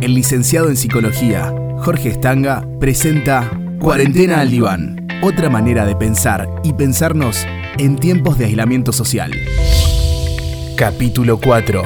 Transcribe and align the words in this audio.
El 0.00 0.14
licenciado 0.14 0.68
en 0.68 0.76
psicología, 0.76 1.52
Jorge 1.78 2.10
Estanga, 2.10 2.64
presenta 2.78 3.50
Cuarentena 3.80 4.40
al 4.40 4.48
Diván, 4.48 5.08
otra 5.24 5.50
manera 5.50 5.84
de 5.86 5.96
pensar 5.96 6.48
y 6.62 6.72
pensarnos 6.72 7.44
en 7.78 7.96
tiempos 7.96 8.38
de 8.38 8.44
aislamiento 8.44 8.92
social. 8.92 9.32
Capítulo 10.76 11.40
4. 11.40 11.82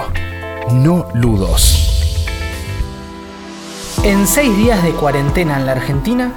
No 0.74 1.08
ludos. 1.14 1.78
En 4.04 4.26
seis 4.26 4.54
días 4.58 4.82
de 4.84 4.90
cuarentena 4.90 5.58
en 5.58 5.64
la 5.64 5.72
Argentina, 5.72 6.32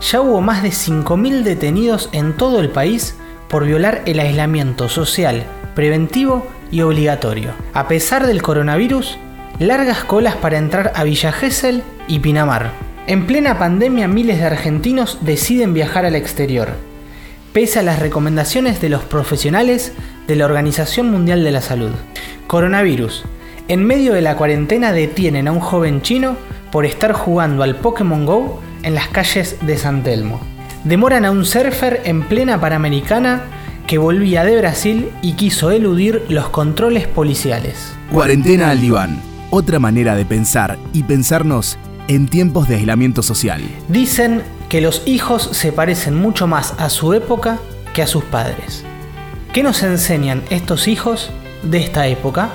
ya 0.00 0.20
hubo 0.22 0.40
más 0.40 0.64
de 0.64 0.70
5.000 0.70 1.44
detenidos 1.44 2.08
en 2.10 2.36
todo 2.36 2.58
el 2.58 2.70
país 2.70 3.14
por 3.48 3.64
violar 3.64 4.02
el 4.04 4.18
aislamiento 4.18 4.88
social, 4.88 5.46
preventivo 5.76 6.44
y 6.72 6.80
obligatorio. 6.80 7.52
A 7.72 7.86
pesar 7.86 8.26
del 8.26 8.42
coronavirus, 8.42 9.16
largas 9.60 10.04
colas 10.04 10.36
para 10.36 10.56
entrar 10.56 10.90
a 10.96 11.04
Villa 11.04 11.32
Gesell 11.32 11.82
y 12.08 12.18
Pinamar. 12.20 12.72
En 13.06 13.26
plena 13.26 13.58
pandemia 13.58 14.08
miles 14.08 14.38
de 14.38 14.46
argentinos 14.46 15.18
deciden 15.20 15.74
viajar 15.74 16.06
al 16.06 16.16
exterior, 16.16 16.70
pese 17.52 17.78
a 17.78 17.82
las 17.82 17.98
recomendaciones 17.98 18.80
de 18.80 18.88
los 18.88 19.04
profesionales 19.04 19.92
de 20.26 20.36
la 20.36 20.46
Organización 20.46 21.10
Mundial 21.10 21.44
de 21.44 21.50
la 21.50 21.60
Salud. 21.60 21.90
Coronavirus. 22.46 23.24
En 23.68 23.84
medio 23.84 24.14
de 24.14 24.22
la 24.22 24.36
cuarentena 24.36 24.92
detienen 24.92 25.46
a 25.46 25.52
un 25.52 25.60
joven 25.60 26.00
chino 26.00 26.36
por 26.72 26.86
estar 26.86 27.12
jugando 27.12 27.62
al 27.62 27.76
Pokémon 27.76 28.24
Go 28.24 28.62
en 28.82 28.94
las 28.94 29.08
calles 29.08 29.58
de 29.60 29.76
San 29.76 30.02
Telmo. 30.02 30.40
Demoran 30.84 31.26
a 31.26 31.30
un 31.30 31.44
surfer 31.44 32.00
en 32.04 32.22
plena 32.22 32.58
Panamericana 32.58 33.42
que 33.86 33.98
volvía 33.98 34.42
de 34.44 34.56
Brasil 34.56 35.10
y 35.20 35.34
quiso 35.34 35.70
eludir 35.70 36.24
los 36.30 36.48
controles 36.48 37.06
policiales. 37.06 37.92
Cuarentena 38.10 38.70
al 38.70 38.80
diván, 38.80 39.29
otra 39.50 39.78
manera 39.78 40.14
de 40.14 40.24
pensar 40.24 40.78
y 40.92 41.02
pensarnos 41.02 41.78
en 42.08 42.28
tiempos 42.28 42.68
de 42.68 42.76
aislamiento 42.76 43.22
social. 43.22 43.62
Dicen 43.88 44.42
que 44.68 44.80
los 44.80 45.02
hijos 45.06 45.48
se 45.52 45.72
parecen 45.72 46.14
mucho 46.14 46.46
más 46.46 46.74
a 46.78 46.90
su 46.90 47.12
época 47.12 47.58
que 47.92 48.02
a 48.02 48.06
sus 48.06 48.24
padres. 48.24 48.84
¿Qué 49.52 49.62
nos 49.62 49.82
enseñan 49.82 50.42
estos 50.50 50.88
hijos 50.88 51.30
de 51.62 51.78
esta 51.78 52.06
época? 52.06 52.50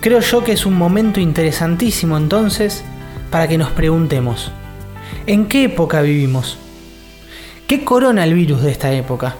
Creo 0.00 0.20
yo 0.20 0.44
que 0.44 0.52
es 0.52 0.66
un 0.66 0.74
momento 0.74 1.20
interesantísimo 1.20 2.16
entonces 2.16 2.84
para 3.30 3.48
que 3.48 3.58
nos 3.58 3.70
preguntemos, 3.70 4.50
¿en 5.26 5.46
qué 5.46 5.64
época 5.64 6.00
vivimos? 6.00 6.58
¿Qué 7.66 7.84
corona 7.84 8.24
el 8.24 8.34
virus 8.34 8.62
de 8.62 8.70
esta 8.70 8.92
época? 8.92 9.36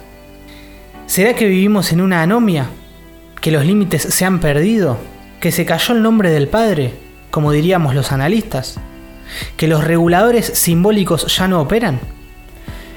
¿Será 1.06 1.34
que 1.34 1.46
vivimos 1.46 1.92
en 1.92 2.00
una 2.00 2.22
anomia? 2.22 2.66
¿Que 3.40 3.52
los 3.52 3.64
límites 3.64 4.02
se 4.02 4.24
han 4.24 4.40
perdido? 4.40 4.98
¿Que 5.46 5.52
se 5.52 5.64
cayó 5.64 5.94
el 5.94 6.02
nombre 6.02 6.30
del 6.30 6.48
Padre, 6.48 6.92
como 7.30 7.52
diríamos 7.52 7.94
los 7.94 8.10
analistas? 8.10 8.80
¿Que 9.56 9.68
los 9.68 9.84
reguladores 9.84 10.44
simbólicos 10.44 11.36
ya 11.36 11.46
no 11.46 11.60
operan? 11.60 12.00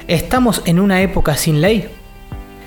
¿Estamos 0.08 0.64
en 0.66 0.80
una 0.80 1.04
época 1.04 1.38
sin 1.38 1.62
ley? 1.62 1.88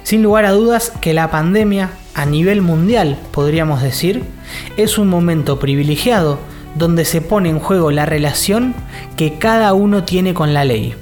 Sin 0.04 0.22
lugar 0.22 0.44
a 0.44 0.52
dudas 0.52 0.92
que 1.00 1.14
la 1.14 1.32
pandemia, 1.32 1.90
a 2.14 2.26
nivel 2.26 2.62
mundial, 2.62 3.18
podríamos 3.32 3.82
decir, 3.82 4.22
es 4.76 4.98
un 4.98 5.08
momento 5.08 5.58
privilegiado 5.58 6.38
donde 6.76 7.04
se 7.04 7.20
pone 7.20 7.48
en 7.48 7.58
juego 7.58 7.90
la 7.90 8.06
relación 8.06 8.76
que 9.16 9.36
cada 9.36 9.72
uno 9.72 10.04
tiene 10.04 10.32
con 10.32 10.54
la 10.54 10.64
ley. 10.64 10.94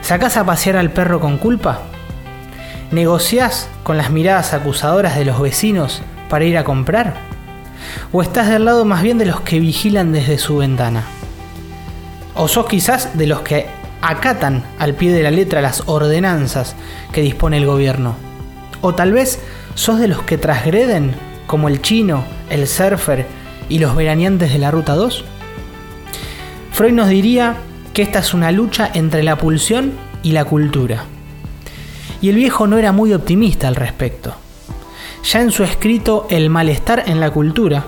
¿Sacás 0.00 0.38
a 0.38 0.46
pasear 0.46 0.78
al 0.78 0.92
perro 0.92 1.20
con 1.20 1.36
culpa? 1.36 1.82
¿Negociás 2.90 3.68
con 3.82 3.98
las 3.98 4.10
miradas 4.10 4.54
acusadoras 4.54 5.14
de 5.14 5.26
los 5.26 5.38
vecinos 5.38 6.00
para 6.30 6.46
ir 6.46 6.56
a 6.56 6.64
comprar? 6.64 7.32
¿O 8.12 8.22
estás 8.22 8.48
del 8.48 8.64
lado 8.64 8.84
más 8.84 9.02
bien 9.02 9.18
de 9.18 9.26
los 9.26 9.40
que 9.40 9.60
vigilan 9.60 10.12
desde 10.12 10.38
su 10.38 10.58
ventana? 10.58 11.04
¿O 12.34 12.48
sos 12.48 12.66
quizás 12.66 13.16
de 13.16 13.26
los 13.26 13.40
que 13.40 13.66
acatan 14.00 14.64
al 14.78 14.94
pie 14.94 15.12
de 15.12 15.22
la 15.22 15.30
letra 15.30 15.60
las 15.60 15.84
ordenanzas 15.86 16.74
que 17.12 17.22
dispone 17.22 17.58
el 17.58 17.66
gobierno? 17.66 18.16
¿O 18.80 18.94
tal 18.94 19.12
vez 19.12 19.38
sos 19.74 19.98
de 19.98 20.08
los 20.08 20.22
que 20.22 20.38
transgreden, 20.38 21.14
como 21.46 21.68
el 21.68 21.82
chino, 21.82 22.24
el 22.50 22.66
surfer 22.66 23.26
y 23.68 23.78
los 23.78 23.94
veraneantes 23.94 24.52
de 24.52 24.58
la 24.58 24.70
Ruta 24.70 24.94
2? 24.94 25.24
Freud 26.72 26.92
nos 26.92 27.08
diría 27.08 27.56
que 27.92 28.02
esta 28.02 28.20
es 28.20 28.34
una 28.34 28.50
lucha 28.50 28.90
entre 28.92 29.22
la 29.22 29.36
pulsión 29.36 29.92
y 30.22 30.32
la 30.32 30.44
cultura. 30.44 31.04
Y 32.20 32.28
el 32.28 32.36
viejo 32.36 32.66
no 32.66 32.78
era 32.78 32.92
muy 32.92 33.12
optimista 33.12 33.68
al 33.68 33.76
respecto. 33.76 34.34
Ya 35.24 35.40
en 35.40 35.50
su 35.50 35.62
escrito 35.62 36.26
El 36.30 36.50
malestar 36.50 37.04
en 37.06 37.20
la 37.20 37.30
cultura 37.30 37.84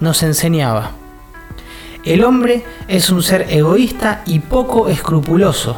nos 0.00 0.22
enseñaba, 0.22 0.92
el 2.04 2.24
hombre 2.24 2.64
es 2.88 3.10
un 3.10 3.22
ser 3.22 3.46
egoísta 3.48 4.22
y 4.26 4.40
poco 4.40 4.88
escrupuloso, 4.88 5.76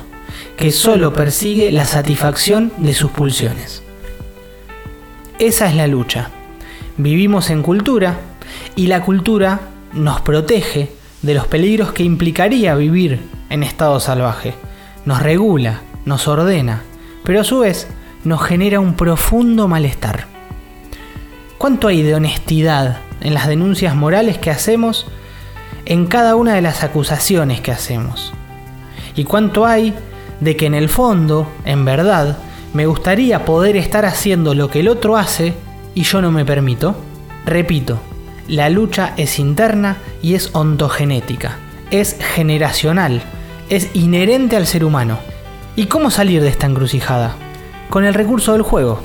que 0.56 0.72
solo 0.72 1.12
persigue 1.12 1.70
la 1.70 1.84
satisfacción 1.84 2.72
de 2.78 2.94
sus 2.94 3.10
pulsiones. 3.10 3.82
Esa 5.38 5.69
es 5.69 5.75
la 5.75 5.87
lucha. 5.87 6.31
Vivimos 6.97 7.50
en 7.50 7.62
cultura 7.62 8.16
y 8.75 8.86
la 8.86 9.03
cultura 9.03 9.60
nos 9.92 10.22
protege 10.22 10.91
de 11.21 11.34
los 11.34 11.47
peligros 11.47 11.92
que 11.92 12.04
implicaría 12.04 12.75
vivir 12.75 13.21
en 13.50 13.62
estado 13.62 14.00
salvaje. 14.00 14.54
Nos 15.04 15.22
regula, 15.22 15.82
nos 16.06 16.26
ordena, 16.26 16.84
pero 17.22 17.42
a 17.42 17.44
su 17.44 17.59
vez 17.59 17.86
nos 18.25 18.42
genera 18.42 18.81
un 18.81 18.94
profundo 18.94 19.69
malestar. 19.69 20.34
¿Cuánto 21.64 21.88
hay 21.88 22.02
de 22.02 22.14
honestidad 22.14 22.98
en 23.22 23.32
las 23.32 23.48
denuncias 23.48 23.97
morales 23.97 24.36
que 24.36 24.50
hacemos 24.50 25.06
en 25.86 26.04
cada 26.04 26.36
una 26.36 26.52
de 26.52 26.60
las 26.60 26.84
acusaciones 26.84 27.62
que 27.62 27.72
hacemos? 27.72 28.34
¿Y 29.16 29.25
cuánto 29.25 29.64
hay 29.64 29.94
de 30.41 30.56
que 30.56 30.66
en 30.66 30.74
el 30.74 30.91
fondo, 30.91 31.48
en 31.64 31.86
verdad, 31.86 32.36
me 32.74 32.84
gustaría 32.84 33.47
poder 33.47 33.78
estar 33.78 34.04
haciendo 34.04 34.54
lo 34.54 34.69
que 34.69 34.80
el 34.80 34.88
otro 34.88 35.16
hace 35.16 35.54
y 35.94 36.03
yo 36.03 36.20
no 36.20 36.30
me 36.30 36.44
permito? 36.44 36.97
Repito, 37.47 37.98
la 38.47 38.69
lucha 38.69 39.14
es 39.16 39.38
interna 39.38 39.97
y 40.20 40.34
es 40.34 40.50
ontogenética, 40.53 41.56
es 41.91 42.19
generacional, 42.34 43.22
es 43.70 43.88
inherente 43.94 44.56
al 44.56 44.66
ser 44.66 44.84
humano. 44.84 45.19
¿Y 45.76 45.86
cómo 45.86 46.10
salir 46.10 46.42
de 46.42 46.48
esta 46.48 46.66
encrucijada? 46.66 47.36
Con 47.88 48.04
el 48.04 48.12
recurso 48.12 48.53
del 48.53 48.60
juego. 48.60 49.00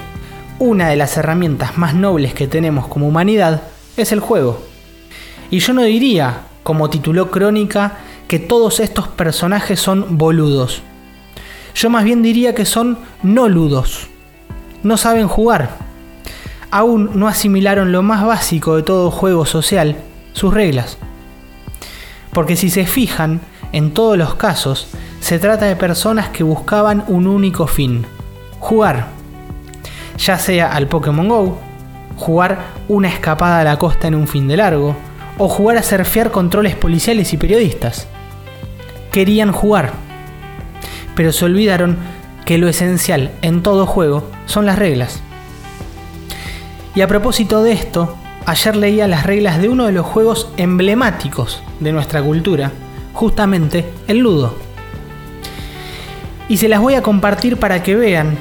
Una 0.60 0.90
de 0.90 0.98
las 0.98 1.16
herramientas 1.16 1.78
más 1.78 1.96
nobles 1.96 2.34
que 2.34 2.46
tenemos 2.46 2.86
como 2.88 3.08
humanidad 3.08 3.64
es 3.96 4.12
el 4.12 4.20
juego. 4.20 4.62
Y 5.50 5.60
yo 5.60 5.72
no 5.72 5.84
diría, 5.84 6.42
como 6.64 6.90
tituló 6.90 7.32
Crónica, 7.32 8.00
que 8.28 8.40
todos 8.40 8.82
estos 8.82 9.08
personajes 9.08 9.80
son 9.80 10.18
boludos. 10.18 10.84
Yo 11.76 11.90
más 11.90 12.04
bien 12.04 12.22
diría 12.22 12.54
que 12.56 12.66
son 12.66 12.98
no 13.24 13.48
ludos. 13.48 14.08
No 14.84 14.98
saben 14.98 15.30
jugar. 15.30 15.78
Aún 16.72 17.12
no 17.14 17.30
asimilaron 17.30 17.94
lo 17.94 18.04
más 18.04 18.26
básico 18.26 18.76
de 18.76 18.84
todo 18.84 19.12
juego 19.12 19.46
social, 19.46 19.96
sus 20.34 20.54
reglas. 20.54 20.98
Porque 22.34 22.58
si 22.58 22.70
se 22.70 22.86
fijan, 22.86 23.40
en 23.72 23.94
todos 23.94 24.18
los 24.18 24.36
casos, 24.36 24.90
se 25.22 25.40
trata 25.40 25.68
de 25.68 25.78
personas 25.78 26.28
que 26.30 26.44
buscaban 26.44 27.06
un 27.08 27.28
único 27.28 27.66
fin, 27.66 28.06
jugar. 28.60 29.19
Ya 30.20 30.38
sea 30.38 30.72
al 30.72 30.88
Pokémon 30.88 31.28
Go, 31.28 31.58
jugar 32.18 32.60
una 32.88 33.08
escapada 33.08 33.62
a 33.62 33.64
la 33.64 33.78
costa 33.80 34.08
en 34.08 34.16
un 34.16 34.28
fin 34.28 34.48
de 34.48 34.58
largo, 34.58 34.96
o 35.38 35.48
jugar 35.48 35.78
a 35.78 35.84
surfear 35.84 36.32
controles 36.32 36.76
policiales 36.76 37.34
y 37.34 37.38
periodistas. 37.38 38.08
Querían 39.12 39.52
jugar, 39.52 39.94
pero 41.16 41.32
se 41.32 41.46
olvidaron 41.46 41.98
que 42.46 42.58
lo 42.58 42.68
esencial 42.68 43.32
en 43.42 43.64
todo 43.64 43.86
juego 43.86 44.30
son 44.46 44.66
las 44.66 44.78
reglas. 44.78 45.22
Y 46.96 47.02
a 47.02 47.08
propósito 47.08 47.64
de 47.64 47.72
esto, 47.72 48.16
ayer 48.46 48.76
leía 48.76 49.08
las 49.08 49.26
reglas 49.26 49.62
de 49.62 49.70
uno 49.70 49.86
de 49.86 49.94
los 49.94 50.06
juegos 50.06 50.52
emblemáticos 50.58 51.64
de 51.80 51.94
nuestra 51.94 52.22
cultura, 52.22 52.72
justamente 53.14 53.86
el 54.08 54.18
ludo. 54.18 54.56
Y 56.50 56.58
se 56.58 56.68
las 56.68 56.82
voy 56.82 56.96
a 56.96 57.04
compartir 57.04 57.58
para 57.58 57.84
que 57.84 57.96
vean 57.96 58.38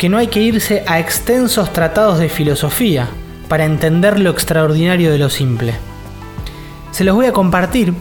que 0.00 0.08
no 0.08 0.16
hay 0.16 0.28
que 0.28 0.40
irse 0.40 0.82
a 0.86 0.98
extensos 0.98 1.74
tratados 1.74 2.18
de 2.18 2.30
filosofía 2.30 3.06
para 3.48 3.66
entender 3.66 4.18
lo 4.18 4.30
extraordinario 4.30 5.12
de 5.12 5.18
lo 5.18 5.28
simple. 5.28 5.74
Se 6.90 7.04
los 7.04 7.14
voy 7.14 7.26
a 7.26 7.34
compartir 7.34 7.92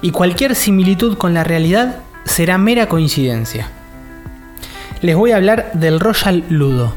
y 0.00 0.12
cualquier 0.12 0.54
similitud 0.54 1.18
con 1.18 1.34
la 1.34 1.44
realidad 1.44 1.96
será 2.24 2.56
mera 2.56 2.88
coincidencia. 2.88 3.68
Les 5.02 5.14
voy 5.14 5.32
a 5.32 5.36
hablar 5.36 5.72
del 5.74 6.00
Royal 6.00 6.42
Ludo. 6.48 6.94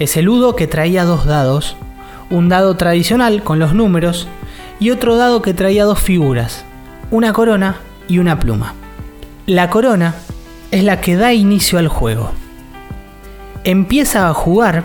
Ese 0.00 0.20
ludo 0.20 0.56
que 0.56 0.66
traía 0.66 1.04
dos 1.04 1.24
dados, 1.24 1.76
un 2.28 2.48
dado 2.48 2.76
tradicional 2.76 3.44
con 3.44 3.60
los 3.60 3.72
números 3.72 4.26
y 4.80 4.90
otro 4.90 5.16
dado 5.16 5.42
que 5.42 5.54
traía 5.54 5.84
dos 5.84 6.00
figuras, 6.00 6.64
una 7.12 7.32
corona 7.32 7.76
y 8.08 8.18
una 8.18 8.40
pluma. 8.40 8.74
La 9.46 9.70
corona 9.70 10.16
es 10.72 10.82
la 10.82 11.00
que 11.00 11.14
da 11.14 11.32
inicio 11.32 11.78
al 11.78 11.86
juego. 11.86 12.32
Empieza 13.64 14.26
a 14.26 14.32
jugar 14.32 14.84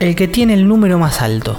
el 0.00 0.16
que 0.16 0.26
tiene 0.26 0.54
el 0.54 0.66
número 0.66 0.98
más 0.98 1.20
alto. 1.20 1.58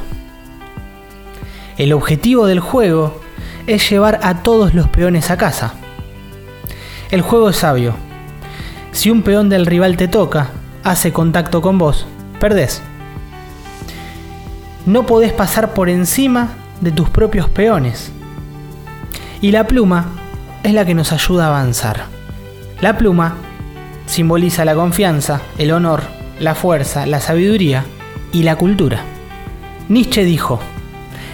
El 1.78 1.94
objetivo 1.94 2.48
del 2.48 2.60
juego 2.60 3.22
es 3.68 3.88
llevar 3.88 4.20
a 4.24 4.42
todos 4.42 4.74
los 4.74 4.88
peones 4.88 5.30
a 5.30 5.38
casa. 5.38 5.76
El 7.12 7.22
juego 7.22 7.50
es 7.50 7.58
sabio. 7.58 7.94
Si 8.92 9.12
un 9.12 9.22
peón 9.22 9.50
del 9.50 9.68
rival 9.68 9.98
te 9.98 10.08
toca, 10.08 10.50
hace 10.84 11.14
contacto 11.14 11.62
con 11.62 11.78
vos, 11.78 12.08
perdés. 12.40 12.82
No 14.88 15.06
podés 15.06 15.32
pasar 15.32 15.76
por 15.76 15.90
encima 15.90 16.50
de 16.82 16.92
tus 16.92 17.08
propios 17.08 17.50
peones. 17.50 18.12
Y 19.42 19.52
la 19.52 19.68
pluma 19.68 20.08
es 20.64 20.74
la 20.74 20.86
que 20.86 20.96
nos 20.96 21.12
ayuda 21.12 21.46
a 21.46 21.50
avanzar. 21.50 22.06
La 22.82 22.98
pluma 22.98 23.36
simboliza 24.06 24.66
la 24.66 24.76
confianza, 24.76 25.42
el 25.58 25.72
honor, 25.72 26.04
la 26.40 26.56
fuerza, 26.56 27.06
la 27.06 27.20
sabiduría 27.20 27.86
y 28.32 28.44
la 28.44 28.56
cultura. 28.56 29.02
Nietzsche 29.90 30.24
dijo, 30.24 30.60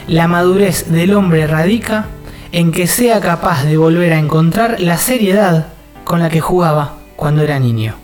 la 0.07 0.27
madurez 0.27 0.91
del 0.91 1.13
hombre 1.13 1.47
radica 1.47 2.05
en 2.51 2.71
que 2.71 2.87
sea 2.87 3.21
capaz 3.21 3.63
de 3.63 3.77
volver 3.77 4.13
a 4.13 4.19
encontrar 4.19 4.79
la 4.79 4.97
seriedad 4.97 5.67
con 6.03 6.19
la 6.19 6.29
que 6.29 6.41
jugaba 6.41 6.95
cuando 7.15 7.43
era 7.43 7.59
niño. 7.59 7.95